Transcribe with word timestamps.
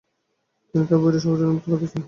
তিনি 0.69 0.83
তার 0.89 0.99
বইটি 1.01 1.19
সবার 1.21 1.37
জন্য 1.39 1.49
উম্মুক্ত 1.49 1.67
করতে 1.71 1.87
চান। 1.89 1.99